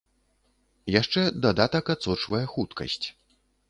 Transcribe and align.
Яшчэ 1.01 1.21
дадатак 1.45 1.85
адсочвае 1.97 2.45
хуткасць. 2.57 3.03